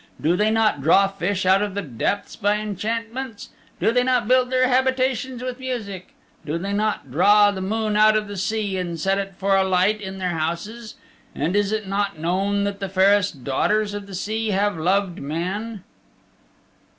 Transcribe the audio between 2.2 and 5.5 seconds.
by enchantments? Do they not build their habitations